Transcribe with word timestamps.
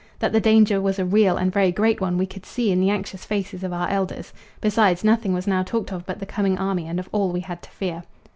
That 0.17 0.31
the 0.31 0.39
danger 0.41 0.81
was 0.81 0.97
a 0.97 1.05
real 1.05 1.37
and 1.37 1.53
very 1.53 1.71
great 1.71 2.01
one 2.01 2.17
we 2.17 2.25
could 2.25 2.43
see 2.43 2.71
in 2.71 2.79
the 2.81 2.89
anxious 2.89 3.23
faces 3.23 3.63
of 3.63 3.71
our 3.71 3.87
elders; 3.87 4.33
besides, 4.59 5.03
nothing 5.03 5.31
was 5.31 5.45
now 5.45 5.61
talked 5.61 5.93
of 5.93 6.07
but 6.07 6.17
the 6.19 6.25
coming 6.25 6.57
army 6.57 6.87
and 6.87 6.99
of 6.99 7.07
all 7.11 7.31
we 7.31 7.41
had 7.41 7.61
to 7.61 7.69
fear. 7.69 8.01